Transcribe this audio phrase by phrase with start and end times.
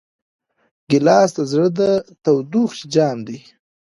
[0.89, 1.81] ګیلاس د زړه د
[2.23, 3.39] تودوخې جام دی.